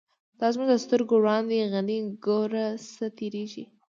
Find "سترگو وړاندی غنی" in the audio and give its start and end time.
0.83-1.99